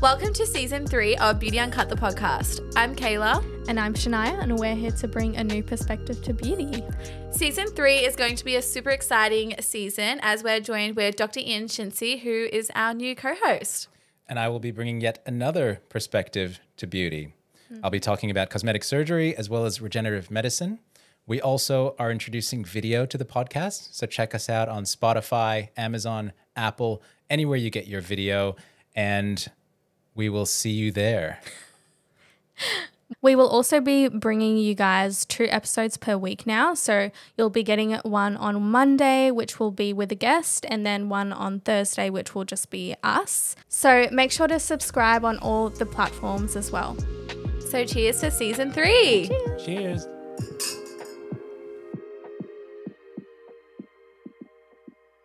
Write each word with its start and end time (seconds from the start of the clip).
Welcome 0.00 0.34
to 0.34 0.46
season 0.46 0.86
three 0.86 1.16
of 1.16 1.38
Beauty 1.38 1.58
Uncut, 1.58 1.88
the 1.88 1.96
podcast. 1.96 2.60
I'm 2.76 2.94
Kayla. 2.94 3.42
And 3.66 3.80
I'm 3.80 3.94
Shania, 3.94 4.38
and 4.42 4.58
we're 4.58 4.74
here 4.74 4.90
to 4.90 5.08
bring 5.08 5.36
a 5.36 5.42
new 5.42 5.62
perspective 5.62 6.22
to 6.24 6.34
beauty. 6.34 6.84
Season 7.30 7.66
three 7.68 8.00
is 8.00 8.14
going 8.14 8.36
to 8.36 8.44
be 8.44 8.56
a 8.56 8.62
super 8.62 8.90
exciting 8.90 9.54
season 9.60 10.20
as 10.20 10.44
we're 10.44 10.60
joined 10.60 10.96
with 10.96 11.16
Dr. 11.16 11.40
Ian 11.40 11.66
Chinsee, 11.66 12.20
who 12.20 12.46
is 12.52 12.70
our 12.74 12.92
new 12.92 13.16
co 13.16 13.34
host. 13.42 13.88
And 14.28 14.38
I 14.38 14.48
will 14.48 14.60
be 14.60 14.70
bringing 14.70 15.00
yet 15.00 15.22
another 15.24 15.80
perspective 15.88 16.60
to 16.76 16.86
beauty. 16.86 17.34
Hmm. 17.68 17.80
I'll 17.82 17.90
be 17.90 17.98
talking 17.98 18.30
about 18.30 18.50
cosmetic 18.50 18.84
surgery 18.84 19.34
as 19.34 19.48
well 19.48 19.64
as 19.64 19.80
regenerative 19.80 20.30
medicine. 20.30 20.78
We 21.26 21.40
also 21.40 21.96
are 21.98 22.10
introducing 22.10 22.66
video 22.66 23.06
to 23.06 23.16
the 23.16 23.24
podcast. 23.24 23.94
So 23.94 24.06
check 24.06 24.34
us 24.34 24.50
out 24.50 24.68
on 24.68 24.84
Spotify, 24.84 25.70
Amazon, 25.74 26.32
Apple, 26.54 27.02
anywhere 27.30 27.56
you 27.56 27.70
get 27.70 27.86
your 27.86 28.02
video. 28.02 28.56
And 28.94 29.50
we 30.16 30.28
will 30.28 30.46
see 30.46 30.70
you 30.70 30.90
there. 30.90 31.40
We 33.22 33.36
will 33.36 33.48
also 33.48 33.80
be 33.80 34.08
bringing 34.08 34.56
you 34.56 34.74
guys 34.74 35.24
two 35.24 35.46
episodes 35.48 35.96
per 35.96 36.16
week 36.16 36.46
now. 36.46 36.74
So 36.74 37.10
you'll 37.36 37.50
be 37.50 37.62
getting 37.62 37.92
one 37.98 38.36
on 38.36 38.60
Monday, 38.62 39.30
which 39.30 39.60
will 39.60 39.70
be 39.70 39.92
with 39.92 40.10
a 40.10 40.16
guest, 40.16 40.66
and 40.68 40.84
then 40.84 41.08
one 41.08 41.32
on 41.32 41.60
Thursday, 41.60 42.10
which 42.10 42.34
will 42.34 42.44
just 42.44 42.70
be 42.70 42.96
us. 43.04 43.54
So 43.68 44.08
make 44.10 44.32
sure 44.32 44.48
to 44.48 44.58
subscribe 44.58 45.24
on 45.24 45.38
all 45.38 45.68
the 45.70 45.86
platforms 45.86 46.56
as 46.56 46.72
well. 46.72 46.96
So 47.60 47.84
cheers 47.84 48.20
to 48.20 48.30
season 48.30 48.72
three. 48.72 49.30
Cheers. 49.64 50.08